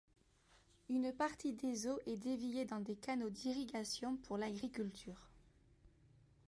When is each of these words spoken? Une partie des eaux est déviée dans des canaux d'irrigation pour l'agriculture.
Une 0.89 1.13
partie 1.13 1.53
des 1.53 1.85
eaux 1.85 1.99
est 2.07 2.17
déviée 2.17 2.65
dans 2.65 2.79
des 2.79 2.95
canaux 2.95 3.29
d'irrigation 3.29 4.17
pour 4.23 4.35
l'agriculture. 4.35 5.29